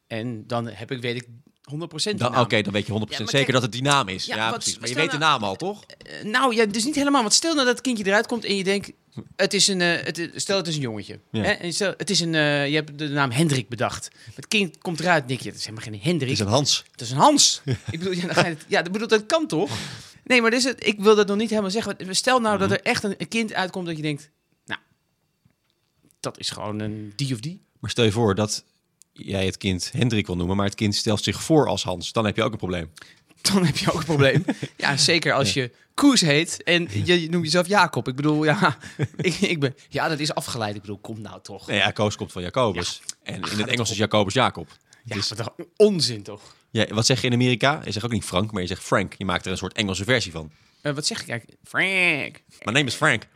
En 0.06 0.46
dan 0.46 0.66
heb 0.68 0.90
ik, 0.90 1.00
weet 1.00 1.16
ik 1.16 1.26
100% 1.70 2.18
Dan, 2.18 2.32
die 2.32 2.40
Oké, 2.40 2.62
dan 2.62 2.72
weet 2.72 2.86
je 2.86 2.92
100% 2.92 2.94
Ja, 2.94 3.18
maar 3.18 3.28
zeker 3.28 3.30
kijk- 3.30 3.52
dat 3.52 3.62
het 3.62 3.72
die 3.72 3.82
naam 3.82 4.08
is. 4.08 4.24
Ja, 4.24 4.36
Ja, 4.36 4.50
wat- 4.50 4.58
precies. 4.58 4.78
Maar 4.78 4.88
je 4.88 4.94
weet 4.94 5.10
de 5.10 5.18
nou- 5.18 5.30
naam 5.30 5.44
al, 5.48 5.56
toch? 5.56 5.84
Eh, 5.86 6.24
nou, 6.24 6.54
ja, 6.54 6.66
dus 6.66 6.84
niet 6.84 6.94
helemaal. 6.94 7.20
Want 7.22 7.34
stel 7.34 7.52
nou 7.54 7.64
dat 7.66 7.74
het 7.74 7.84
kindje 7.84 8.06
eruit 8.06 8.26
komt 8.26 8.44
en 8.44 8.56
je 8.56 8.64
denkt, 8.64 8.92
het 9.36 9.54
is 9.54 9.68
een, 9.68 9.80
eh, 9.80 10.04
het, 10.04 10.30
stel 10.34 10.56
het 10.56 10.66
is 10.66 10.74
een 10.74 10.80
jongetje. 10.80 11.20
Ja. 11.30 11.42
Hè? 11.42 11.50
En 11.52 11.72
stel, 11.72 11.94
het 11.96 12.10
is 12.10 12.20
een, 12.20 12.34
eh, 12.34 12.68
je 12.68 12.74
hebt 12.74 12.98
de 12.98 13.08
naam 13.08 13.30
Hendrik 13.30 13.68
bedacht. 13.68 14.08
Het 14.34 14.48
kind 14.48 14.78
komt 14.78 15.00
eruit 15.00 15.22
en 15.22 15.28
denk 15.28 15.40
je, 15.40 15.48
het 15.48 15.58
is 15.58 15.64
helemaal 15.64 15.84
geen 15.84 16.00
Hendrik. 16.00 16.30
Het 16.30 16.38
is 16.38 16.44
een 16.44 16.50
Hans. 16.52 16.84
Het 16.90 17.00
is 17.00 17.10
een 17.10 17.16
Hans. 17.16 17.60
ik 17.90 17.98
bedoel, 17.98 18.12
ja, 18.12 18.20
dan 18.26 18.34
ga 18.34 18.46
je 18.46 18.54
het, 18.54 18.64
ja, 18.68 18.84
ik 18.84 18.92
bedoel, 18.92 19.08
dat 19.08 19.26
kan 19.26 19.46
toch? 19.46 19.70
Nee, 20.24 20.40
maar 20.42 20.50
dus 20.50 20.64
het, 20.64 20.86
ik 20.86 21.00
wil 21.00 21.14
dat 21.16 21.26
nog 21.26 21.36
niet 21.36 21.50
helemaal 21.50 21.70
zeggen. 21.70 21.96
Stel 22.10 22.40
nou 22.40 22.58
Mhm. 22.58 22.68
dat 22.68 22.78
er 22.78 22.84
echt 22.84 23.04
een, 23.04 23.14
een 23.18 23.28
kind 23.28 23.52
uitkomt 23.52 23.86
dat 23.86 23.96
je 23.96 24.02
denkt, 24.02 24.30
nou, 24.66 24.80
dat 26.20 26.38
is 26.38 26.50
gewoon 26.50 26.80
een 26.80 27.12
die 27.16 27.34
of 27.34 27.40
die. 27.40 27.62
Maar 27.80 27.90
stel 27.90 28.04
je 28.04 28.12
voor 28.12 28.34
dat 28.34 28.64
jij 29.14 29.44
het 29.46 29.56
kind 29.56 29.90
Hendrik 29.92 30.26
wil 30.26 30.36
noemen, 30.36 30.56
maar 30.56 30.66
het 30.66 30.74
kind 30.74 30.94
stelt 30.94 31.22
zich 31.22 31.42
voor 31.42 31.68
als 31.68 31.82
Hans. 31.82 32.12
Dan 32.12 32.24
heb 32.24 32.36
je 32.36 32.42
ook 32.42 32.52
een 32.52 32.58
probleem. 32.58 32.90
Dan 33.52 33.64
heb 33.64 33.76
je 33.76 33.92
ook 33.92 33.98
een 33.98 34.04
probleem. 34.04 34.44
ja, 34.76 34.96
zeker 34.96 35.32
als 35.32 35.52
je 35.52 35.70
Koes 35.94 36.20
heet 36.20 36.62
en 36.62 36.88
je, 37.04 37.20
je 37.22 37.28
noemt 37.30 37.44
jezelf 37.44 37.66
Jacob. 37.66 38.08
Ik 38.08 38.16
bedoel, 38.16 38.44
ja, 38.44 38.78
ik, 39.16 39.34
ik 39.34 39.60
ben, 39.60 39.74
ja, 39.88 40.08
dat 40.08 40.18
is 40.18 40.34
afgeleid. 40.34 40.74
Ik 40.74 40.80
bedoel, 40.80 40.98
kom 40.98 41.20
nou 41.20 41.40
toch. 41.42 41.66
Nee, 41.66 41.78
ja, 41.78 41.90
Koos 41.90 42.16
komt 42.16 42.32
van 42.32 42.42
Jacobus. 42.42 43.02
en 43.22 43.34
in 43.34 43.58
het 43.58 43.66
Engels 43.66 43.90
is 43.90 43.96
Jacobus 43.96 44.34
Jacob. 44.34 44.68
Ja, 45.04 45.14
Dus- 45.14 45.28
maar 45.34 45.38
toch 45.38 45.66
onzin 45.76 46.22
toch? 46.22 46.54
Ja, 46.70 46.86
wat 46.94 47.06
zeg 47.06 47.20
je 47.20 47.26
in 47.26 47.32
Amerika? 47.32 47.80
Je 47.84 47.92
zegt 47.92 48.04
ook 48.04 48.12
niet 48.12 48.24
Frank, 48.24 48.52
maar 48.52 48.62
je 48.62 48.68
zegt 48.68 48.82
Frank. 48.82 49.14
Je 49.18 49.24
maakt 49.24 49.44
er 49.44 49.50
een 49.52 49.56
soort 49.58 49.72
Engelse 49.76 50.04
versie 50.04 50.32
van. 50.32 50.50
Eh, 50.80 50.92
wat 50.94 51.06
zeg 51.06 51.22
ik 51.22 51.28
eigenlijk? 51.28 51.58
Frank. 51.64 52.42
Mijn 52.62 52.76
name 52.76 52.84
is 52.84 52.94
Frank. 52.94 53.26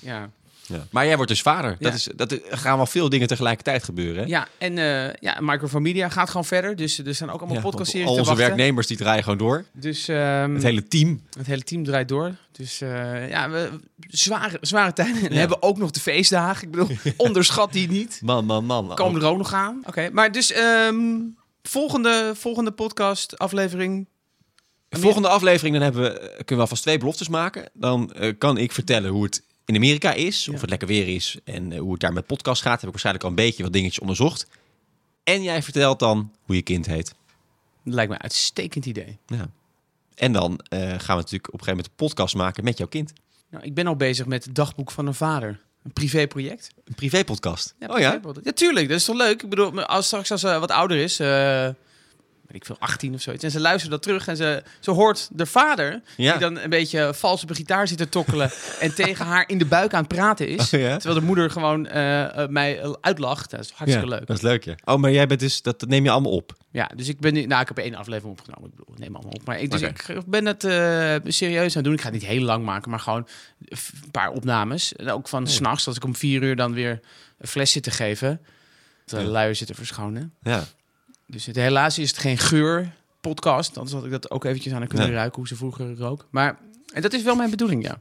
Ja, 0.00 0.30
Ja. 0.72 0.86
Maar 0.90 1.06
jij 1.06 1.16
wordt 1.16 1.30
dus 1.30 1.42
vader. 1.42 1.76
Dat 1.78 1.94
is, 1.94 2.08
dat 2.16 2.32
er 2.32 2.40
gaan 2.50 2.76
wel 2.76 2.86
veel 2.86 3.08
dingen 3.08 3.26
tegelijkertijd 3.26 3.84
gebeuren. 3.84 4.22
Hè? 4.22 4.28
ja 4.28 4.48
en 4.58 4.78
eh 4.78 5.14
ja, 5.20 5.38
Microfamilia 5.40 6.08
gaat 6.08 6.28
gewoon 6.28 6.44
verder. 6.44 6.76
Dus 6.76 6.98
er 6.98 7.14
zijn 7.14 7.30
ook 7.30 7.38
allemaal 7.38 7.56
Ja, 7.56 7.62
podcastseries 7.62 8.06
Al 8.06 8.12
onze 8.12 8.24
wachten. 8.24 8.46
werknemers 8.46 8.86
die 8.86 8.96
draaien 8.96 9.22
gewoon 9.22 9.38
door. 9.38 9.64
Dus 9.72 10.08
ehm, 10.08 10.54
Het 10.54 10.62
hele 10.62 10.88
team. 10.88 11.22
Het 11.36 11.46
hele 11.46 11.62
team 11.62 11.84
draait 11.84 12.08
door. 12.08 12.34
Dus 12.52 12.80
eh, 12.80 13.28
ja, 13.30 13.50
we, 13.50 13.70
zware, 14.08 14.58
zware 14.60 14.92
tijden. 14.92 15.22
En 15.22 15.28
we 15.28 15.38
hebben 15.38 15.62
ook 15.62 15.78
nog 15.78 15.90
de 15.90 16.00
feestdagen. 16.00 16.62
Ik 16.66 16.70
bedoel, 16.70 16.96
onderschat 17.16 17.72
die 17.72 17.88
niet. 17.88 18.20
Man, 18.22 18.44
man, 18.44 18.64
man. 18.64 18.94
Komen 18.94 19.20
er 19.20 19.26
ook 19.26 19.38
nog 19.38 19.52
aan. 19.52 19.82
Oké, 19.86 20.08
maar 20.12 20.32
dus 20.32 20.52
ehm, 20.52 20.96
volgende, 21.62 22.32
volgende 22.34 22.70
podcast 22.70 23.38
aflevering. 23.38 24.08
De 24.88 24.98
volgende 24.98 25.28
aflevering 25.28 25.74
dan 25.74 25.82
hebben 25.82 26.02
we, 26.02 26.18
eh, 26.18 26.26
kunnen 26.28 26.54
we 26.56 26.60
alvast 26.60 26.82
twee 26.82 26.98
beloftes 26.98 27.28
maken. 27.28 27.70
Dan 27.72 28.12
eh, 28.12 28.32
kan 28.38 28.58
ik 28.58 28.72
vertellen 28.72 29.10
hoe 29.10 29.24
het 29.24 29.42
in 29.74 29.80
Amerika 29.80 30.12
is, 30.12 30.48
of 30.48 30.60
het 30.60 30.70
lekker 30.70 30.88
weer 30.88 31.08
is 31.08 31.38
en 31.44 31.72
eh, 31.72 31.78
hoe 31.78 31.92
het 31.92 32.00
daar 32.00 32.12
met 32.12 32.26
podcast 32.26 32.62
gaat. 32.62 32.72
Heb 32.72 32.84
ik 32.84 32.90
waarschijnlijk 32.90 33.24
al 33.24 33.30
een 33.30 33.36
beetje 33.36 33.62
wat 33.62 33.72
dingetjes 33.72 33.98
onderzocht. 33.98 34.46
En 35.24 35.42
jij 35.42 35.62
vertelt 35.62 35.98
dan 35.98 36.32
hoe 36.42 36.56
je 36.56 36.62
kind 36.62 36.86
heet. 36.86 37.14
Dat 37.84 37.94
lijkt 37.94 38.10
me 38.10 38.16
een 38.16 38.22
uitstekend 38.22 38.86
idee. 38.86 39.18
Ja. 39.26 39.50
En 40.14 40.32
dan 40.32 40.58
eh, 40.58 40.78
gaan 40.78 40.88
we 40.88 41.22
natuurlijk 41.22 41.52
op 41.52 41.60
een 41.60 41.64
gegeven 41.64 41.66
moment 41.66 41.86
een 41.86 42.06
podcast 42.06 42.34
maken 42.34 42.64
met 42.64 42.78
jouw 42.78 42.86
kind. 42.86 43.12
Nou, 43.50 43.64
ik 43.64 43.74
ben 43.74 43.86
al 43.86 43.96
bezig 43.96 44.26
met 44.26 44.44
het 44.44 44.54
dagboek 44.54 44.90
van 44.90 45.06
een 45.06 45.14
vader. 45.14 45.60
Een 45.82 45.92
privéproject. 45.92 46.70
Een 46.84 46.94
privépodcast. 46.94 47.74
Ja, 47.78 47.86
oh 47.86 47.98
ja? 47.98 48.20
Ja, 48.42 48.52
tuurlijk. 48.52 48.88
Dat 48.88 48.98
is 48.98 49.04
toch 49.04 49.16
leuk? 49.16 49.42
Ik 49.42 49.48
bedoel, 49.48 49.84
als 49.84 50.06
straks 50.06 50.30
als 50.30 50.40
ze 50.40 50.58
wat 50.58 50.70
ouder 50.70 50.96
is... 50.96 51.20
eh 51.20 51.68
ik 52.54 52.64
veel, 52.64 52.76
18 52.78 53.14
of 53.14 53.20
zoiets. 53.20 53.44
En 53.44 53.50
ze 53.50 53.60
luistert 53.60 53.90
dat 53.90 54.02
terug 54.02 54.26
en 54.28 54.36
ze, 54.36 54.62
ze 54.80 54.90
hoort 54.90 55.28
de 55.32 55.46
vader... 55.46 56.00
Ja. 56.16 56.30
die 56.30 56.40
dan 56.40 56.58
een 56.58 56.70
beetje 56.70 57.14
vals 57.14 57.42
op 57.42 57.50
een 57.50 57.56
gitaar 57.56 57.88
zit 57.88 57.98
te 57.98 58.08
tokkelen... 58.08 58.50
en 58.80 58.94
tegen 59.04 59.26
haar 59.26 59.44
in 59.48 59.58
de 59.58 59.64
buik 59.64 59.94
aan 59.94 60.04
het 60.04 60.08
praten 60.14 60.48
is. 60.48 60.72
Oh 60.74 60.80
ja? 60.80 60.96
Terwijl 60.96 61.20
de 61.20 61.26
moeder 61.26 61.50
gewoon 61.50 61.86
eh, 61.86 62.42
eh, 62.42 62.48
mij 62.48 62.96
uitlacht. 63.00 63.50
Dat 63.50 63.60
is 63.60 63.70
hartstikke 63.70 64.08
Ja, 64.08 64.14
leuk. 64.16 64.26
Dat 64.26 64.36
is 64.36 64.42
leuk, 64.42 64.64
ja. 64.64 64.74
Oh, 64.84 64.96
maar 64.96 65.10
jij 65.12 65.26
bent 65.26 65.40
dus, 65.40 65.62
dat, 65.62 65.80
dat 65.80 65.88
neem 65.88 66.04
je 66.04 66.10
allemaal 66.10 66.32
op. 66.32 66.56
Ja, 66.70 66.90
dus 66.96 67.08
ik 67.08 67.20
ben 67.20 67.32
nu, 67.32 67.46
nou, 67.46 67.60
ik 67.60 67.68
heb 67.68 67.78
één 67.78 67.94
aflevering 67.94 68.38
opgenomen. 68.38 68.70
Ik 68.70 68.76
bedoel, 68.76 68.94
neem 68.98 69.14
allemaal 69.14 69.32
op. 69.32 69.44
Maar 69.46 69.60
ik, 69.60 69.70
dus 69.70 69.80
ik 69.80 70.06
ben 70.26 70.46
het 70.46 70.64
eh, 70.64 71.16
serieus 71.24 71.70
aan 71.70 71.72
het 71.76 71.84
doen. 71.84 71.92
Ik 71.92 72.00
ga 72.00 72.10
het 72.10 72.20
niet 72.20 72.26
heel 72.30 72.42
lang 72.42 72.64
maken, 72.64 72.90
maar 72.90 73.00
gewoon 73.00 73.26
een 73.68 74.10
paar 74.10 74.30
opnames. 74.30 74.92
En 74.96 75.10
ook 75.10 75.28
van 75.28 75.42
Ja. 75.44 75.50
s'nachts, 75.50 75.86
als 75.86 75.96
ik 75.96 76.04
om 76.04 76.16
vier 76.16 76.42
uur 76.42 76.56
dan 76.56 76.72
weer 76.72 77.00
een 77.38 77.48
fles 77.48 77.70
zit 77.72 77.82
te 77.82 77.90
geven. 77.90 78.40
De 79.04 79.16
Ja. 79.20 79.22
luier 79.22 79.54
zitten 79.54 79.76
verschonen. 79.76 80.34
Ja. 80.42 80.64
Dus 81.32 81.46
het, 81.46 81.56
helaas 81.56 81.98
is 81.98 82.08
het 82.08 82.18
geen 82.18 82.38
geur 82.38 82.92
podcast. 83.20 83.76
Anders 83.76 83.94
had 83.94 84.04
ik 84.04 84.10
dat 84.10 84.30
ook 84.30 84.44
eventjes 84.44 84.72
aan 84.72 84.78
haar 84.78 84.88
kunnen 84.88 85.06
Nee. 85.06 85.16
ruiken, 85.16 85.38
hoe 85.38 85.48
ze 85.48 85.56
vroeger 85.56 85.96
rook. 85.96 86.28
Maar 86.30 86.58
en 86.92 87.02
dat 87.02 87.12
is 87.12 87.22
wel 87.22 87.34
mijn 87.34 87.50
bedoeling, 87.50 87.84
ja. 87.84 88.00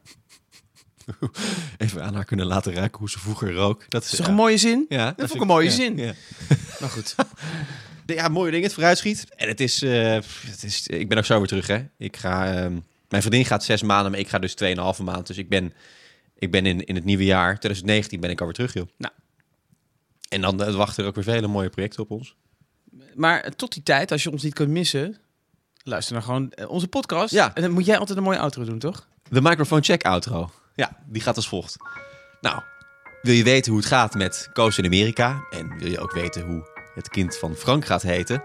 Even 1.77 2.03
aan 2.03 2.13
haar 2.13 2.25
kunnen 2.25 2.45
laten 2.45 2.73
ruiken 2.73 2.99
hoe 2.99 3.09
ze 3.09 3.19
vroeger 3.19 3.53
rook. 3.53 3.85
Dat 3.89 4.03
is 4.03 4.09
toch 4.09 4.25
ja. 4.25 4.31
een 4.31 4.37
mooie 4.37 4.57
zin? 4.57 4.85
Ja, 4.89 5.05
vond 5.05 5.17
vind 5.17 5.33
ik 5.33 5.41
een 5.41 5.47
mooie 5.47 5.69
ja, 5.69 5.75
zin. 5.75 5.97
Ja. 5.97 6.13
Maar 6.79 6.89
goed. 6.89 7.15
ja, 8.05 8.27
mooie 8.27 8.51
dingen 8.51 8.65
het 8.65 8.73
vooruitschiet. 8.73 9.25
En 9.35 9.47
het 9.47 9.59
is, 9.59 9.81
eh, 9.81 10.19
het 10.45 10.63
is, 10.63 10.87
ik 10.87 11.09
ben 11.09 11.17
ook 11.17 11.25
zo 11.25 11.37
weer 11.37 11.47
terug, 11.47 11.67
hè. 11.67 11.85
Ik 11.97 12.17
ga, 12.17 12.53
ehm, 12.55 12.79
mijn 13.09 13.21
vriendin 13.21 13.45
gaat 13.45 13.63
zes 13.63 13.81
maanden, 13.81 14.11
maar 14.11 14.19
ik 14.19 14.29
ga 14.29 14.39
dus 14.39 14.53
tweeënhalve 14.53 15.03
maand. 15.03 15.27
Dus 15.27 15.37
ik 15.37 15.49
ben, 15.49 15.73
ik 16.35 16.51
ben 16.51 16.65
in, 16.65 16.85
in 16.85 16.95
het 16.95 17.03
nieuwe 17.03 17.25
jaar, 17.25 17.59
2019, 17.59 18.19
ben 18.19 18.29
ik 18.29 18.39
alweer 18.39 18.55
terug, 18.55 18.73
joh. 18.73 18.87
Nou. 18.97 19.13
En 20.29 20.41
dan 20.41 20.63
eh, 20.63 20.75
wachten 20.75 21.03
er 21.03 21.09
ook 21.09 21.15
weer 21.15 21.23
vele 21.23 21.47
mooie 21.47 21.69
projecten 21.69 22.03
op 22.03 22.11
ons. 22.11 22.35
Maar 23.15 23.49
tot 23.55 23.73
die 23.73 23.83
tijd, 23.83 24.11
als 24.11 24.23
je 24.23 24.31
ons 24.31 24.43
niet 24.43 24.53
kunt 24.53 24.69
missen, 24.69 25.17
luister 25.83 26.13
dan 26.13 26.23
gewoon 26.23 26.51
eh, 26.51 26.69
onze 26.69 26.87
podcast. 26.87 27.33
Ja. 27.33 27.51
En 27.53 27.61
dan 27.61 27.71
moet 27.71 27.85
jij 27.85 27.97
altijd 27.97 28.17
een 28.17 28.23
mooie 28.23 28.39
outro 28.39 28.63
doen, 28.63 28.79
toch? 28.79 29.07
De 29.29 29.41
microphone 29.41 29.81
check 29.81 30.03
outro. 30.03 30.51
Ja, 30.75 30.97
die 31.05 31.21
gaat 31.21 31.35
als 31.35 31.47
volgt. 31.47 31.75
Nou, 32.41 32.61
wil 33.21 33.33
je 33.33 33.43
weten 33.43 33.71
hoe 33.71 33.81
het 33.81 33.89
gaat 33.89 34.13
met 34.13 34.49
Koos 34.53 34.77
in 34.77 34.85
Amerika? 34.85 35.45
En 35.49 35.77
wil 35.77 35.89
je 35.89 35.99
ook 35.99 36.11
weten 36.11 36.45
hoe 36.45 36.69
het 36.95 37.09
kind 37.09 37.37
van 37.37 37.55
Frank 37.55 37.85
gaat 37.85 38.01
heten? 38.01 38.43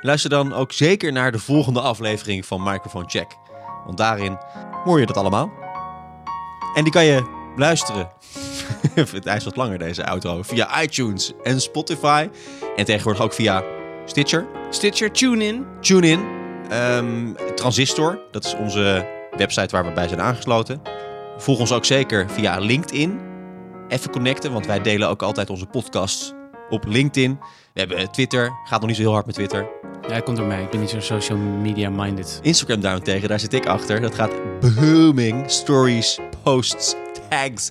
Luister 0.00 0.30
dan 0.30 0.52
ook 0.52 0.72
zeker 0.72 1.12
naar 1.12 1.32
de 1.32 1.38
volgende 1.38 1.80
aflevering 1.80 2.46
van 2.46 2.62
Microphone 2.62 3.08
Check. 3.08 3.36
Want 3.84 3.98
daarin 3.98 4.38
hoor 4.84 5.00
je 5.00 5.06
dat 5.06 5.16
allemaal. 5.16 5.52
En 6.74 6.82
die 6.82 6.92
kan 6.92 7.04
je 7.04 7.52
luisteren. 7.56 8.10
Hij 9.22 9.36
is 9.36 9.44
wat 9.44 9.56
langer 9.56 9.78
deze 9.78 10.06
outro. 10.06 10.42
Via 10.42 10.82
iTunes 10.82 11.32
en 11.42 11.60
Spotify. 11.60 12.28
En 12.76 12.84
tegenwoordig 12.84 13.22
ook 13.22 13.32
via 13.32 13.75
Stitcher. 14.06 14.46
Stitcher, 14.70 15.12
TuneIn. 15.12 15.66
TuneIn, 15.80 16.20
ehm, 16.68 17.32
Transistor, 17.54 18.18
dat 18.30 18.44
is 18.44 18.54
onze 18.56 19.06
website 19.36 19.68
waar 19.70 19.84
we 19.84 19.92
bij 19.92 20.08
zijn 20.08 20.20
aangesloten. 20.20 20.80
Volg 21.36 21.58
ons 21.58 21.72
ook 21.72 21.84
zeker 21.84 22.30
via 22.30 22.58
LinkedIn. 22.58 23.20
Even 23.88 24.10
connecten, 24.10 24.52
want 24.52 24.66
wij 24.66 24.80
delen 24.80 25.08
ook 25.08 25.22
altijd 25.22 25.50
onze 25.50 25.66
podcasts 25.66 26.32
op 26.68 26.84
LinkedIn. 26.86 27.38
We 27.72 27.80
hebben 27.80 28.10
Twitter, 28.12 28.52
gaat 28.64 28.80
nog 28.80 28.88
niet 28.88 28.96
zo 28.96 29.02
heel 29.02 29.12
hard 29.12 29.26
met 29.26 29.34
Twitter. 29.34 29.66
Ja, 30.02 30.08
dat 30.14 30.22
komt 30.22 30.36
door 30.36 30.46
mij. 30.46 30.62
Ik 30.62 30.70
ben 30.70 30.80
niet 30.80 30.90
zo 30.90 31.00
social 31.00 31.38
media 31.38 31.90
minded. 31.90 32.38
Instagram 32.42 32.80
daarentegen, 32.80 33.28
daar 33.28 33.40
zit 33.40 33.52
ik 33.52 33.66
achter. 33.66 34.00
Dat 34.00 34.14
gaat 34.14 34.32
booming. 34.60 35.50
Stories, 35.50 36.18
posts, 36.42 36.94
tags, 37.28 37.70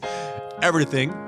everything. 0.59 1.24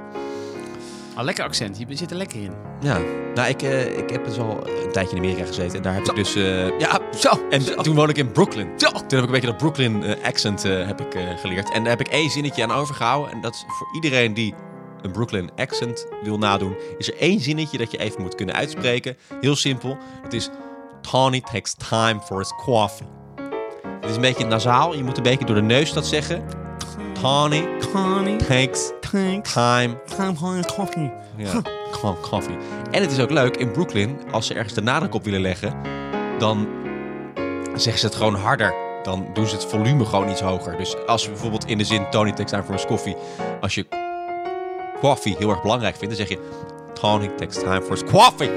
Al 1.18 1.24
lekker 1.24 1.44
accent. 1.44 1.78
Je 1.78 1.86
zit 1.90 2.12
er 2.12 2.18
lekker 2.18 2.44
in. 2.44 2.52
Ja, 2.80 3.00
nou, 3.34 3.50
ik, 3.50 3.62
eh, 3.62 3.98
ik 3.98 4.10
heb 4.10 4.26
dus 4.26 4.38
al 4.38 4.68
een 4.68 4.92
tijdje 4.92 5.16
in 5.16 5.22
Amerika 5.24 5.46
gezeten. 5.46 5.78
En 5.78 5.82
daar 5.82 5.94
heb 5.94 6.06
ik 6.06 6.16
dus... 6.16 6.36
eh, 6.36 6.80
ja, 6.80 7.00
Zo. 7.16 7.30
En 7.50 7.84
toen 7.84 7.96
woonde 7.96 8.12
ik 8.12 8.18
in 8.18 8.32
Brooklyn. 8.32 8.78
Toen 8.78 8.94
heb 8.94 9.12
ik 9.12 9.20
een 9.20 9.32
beetje 9.32 9.48
dat 9.48 9.58
Brooklyn 9.58 10.04
eh, 10.04 10.26
accent 10.26 10.64
heb 10.64 11.02
ik, 11.02 11.40
geleerd. 11.40 11.72
En 11.72 11.82
daar 11.82 11.98
heb 11.98 12.08
ik 12.08 12.08
één 12.08 12.30
zinnetje 12.30 12.64
aan 12.64 12.72
overgehouden. 12.72 13.32
En 13.32 13.42
dat 13.42 13.54
is 13.54 13.66
voor 13.68 13.88
iedereen 13.96 14.34
die 14.34 14.54
een 15.02 15.12
Brooklyn 15.12 15.50
accent 15.56 16.08
wil 16.24 16.38
nadoen... 16.38 16.76
is 16.98 17.08
er 17.08 17.18
één 17.18 17.40
zinnetje 17.40 17.78
dat 17.78 17.92
je 17.92 17.98
even 17.98 18.22
moet 18.22 18.36
kunnen 18.36 18.56
uitspreken. 18.56 19.18
Heel 19.42 19.56
simpel. 19.56 19.98
Het 20.22 20.34
is... 20.34 20.50
Tony 21.12 21.42
takes 21.42 21.74
time 21.90 22.20
for 22.20 22.38
his 22.38 22.54
coffee. 22.64 23.08
Het 24.02 24.10
is 24.10 24.16
een 24.16 24.22
beetje 24.22 24.46
nasaal. 24.46 24.96
Je 24.96 25.04
moet 25.04 25.18
een 25.18 25.24
beetje 25.24 25.46
door 25.46 25.56
de 25.56 25.62
neus 25.62 25.94
dat 25.94 26.06
zeggen. 26.06 26.67
Tony 27.22 27.68
Connie. 27.92 28.36
takes 28.36 28.92
time 29.54 29.98
gewoon 30.16 30.56
een 30.56 30.66
koffie. 30.76 31.12
ja, 31.36 31.62
gewoon 31.92 32.18
koffie. 32.22 32.58
En 32.92 33.02
het 33.02 33.12
is 33.12 33.20
ook 33.20 33.30
leuk, 33.30 33.58
in 33.58 33.72
Brooklyn, 33.72 34.20
als 34.32 34.48
ze 34.48 34.54
ergens 34.54 34.74
de 34.74 34.82
nadruk 34.82 35.14
op 35.14 35.24
willen 35.24 35.42
leggen, 35.42 35.76
dan 36.38 36.68
zeggen 37.74 38.00
ze 38.00 38.06
het 38.06 38.16
gewoon 38.16 38.36
harder. 38.36 38.74
Dan 39.04 39.26
doen 39.34 39.48
ze 39.48 39.56
het 39.56 39.66
volume 39.66 40.06
gewoon 40.06 40.30
iets 40.30 40.42
hoger. 40.42 40.78
Dus 40.78 41.06
als 41.06 41.24
we 41.26 41.32
bijvoorbeeld 41.32 41.66
in 41.66 41.78
de 41.78 41.84
zin 41.84 42.10
Tony 42.10 42.32
takes 42.32 42.52
time 42.52 42.64
for 42.64 42.74
his 42.74 42.86
coffee, 42.86 43.16
als 43.62 43.76
je 43.76 43.88
koffie 45.00 45.36
heel 45.38 45.50
erg 45.50 45.62
belangrijk 45.62 45.96
vindt, 45.96 46.18
dan 46.18 46.28
zeg 46.28 46.38
je 46.38 46.50
Tony 46.94 47.28
takes 47.28 47.56
time 47.56 47.82
for 47.82 47.92
his 47.92 48.04
coffee. 48.04 48.52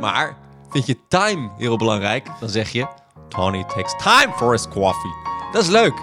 Maar 0.00 0.36
vind 0.70 0.86
je 0.86 0.96
time 1.08 1.50
heel 1.58 1.76
belangrijk, 1.76 2.26
dan 2.40 2.48
zeg 2.48 2.70
je 2.70 2.86
Tony 3.28 3.64
takes 3.64 3.94
time 3.96 4.32
for 4.36 4.52
his 4.52 4.68
coffee. 4.68 5.12
Dat 5.52 5.62
is 5.62 5.68
leuk. 5.68 5.94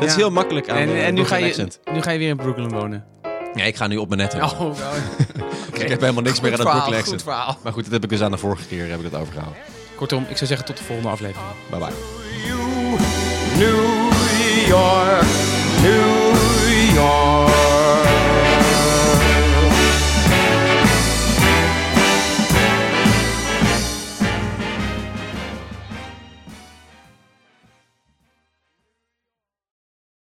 Dat 0.00 0.08
is 0.08 0.14
heel 0.14 0.30
makkelijk 0.30 0.68
aan 0.68 0.76
En, 0.76 0.86
de 0.86 0.92
en 1.00 1.14
nu, 1.14 1.24
ga 1.24 1.36
je, 1.36 1.46
accent. 1.46 1.80
nu 1.92 2.02
ga 2.02 2.10
je 2.10 2.18
weer 2.18 2.28
in 2.28 2.36
Brooklyn 2.36 2.68
wonen. 2.68 3.04
Ja, 3.54 3.64
ik 3.64 3.76
ga 3.76 3.86
nu 3.86 3.96
op 3.96 4.08
mijn 4.08 4.20
netten. 4.20 4.42
Oh, 4.42 4.60
oh. 4.60 4.70
Ik 5.80 5.88
heb 5.88 6.00
helemaal 6.00 6.22
niks 6.22 6.40
meer 6.40 6.52
aan 6.52 6.58
het 6.58 6.68
Brooklyn 6.68 6.92
goed 6.92 7.02
accent. 7.02 7.22
verhaal. 7.22 7.58
Maar 7.62 7.72
goed, 7.72 7.82
dat 7.84 7.92
heb 7.92 8.02
ik 8.04 8.08
dus 8.10 8.20
aan 8.22 8.30
de 8.30 8.36
vorige 8.36 8.66
keer 8.66 8.88
heb 8.90 9.00
ik 9.00 9.10
dat 9.10 9.20
overgehouden. 9.20 9.62
Kortom, 9.96 10.22
ik 10.28 10.36
zou 10.36 10.46
zeggen 10.46 10.66
tot 10.66 10.76
de 10.76 10.84
volgende 10.84 11.10
aflevering. 11.10 11.48
Bye 11.70 11.78
bye. 11.78 11.88
New 13.56 14.10
York, 14.66 15.22
New 15.82 16.34
York. 16.94 17.49